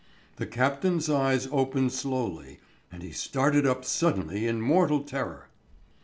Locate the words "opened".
1.51-1.91